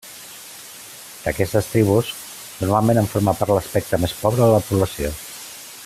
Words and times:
D'aquestes 1.25 1.67
tribus, 1.73 2.09
normalment 2.63 3.01
en 3.03 3.11
forma 3.13 3.37
part 3.43 3.55
l'espectre 3.57 4.01
més 4.07 4.17
pobre 4.23 4.43
de 4.49 4.49
la 4.57 4.65
població. 4.73 5.15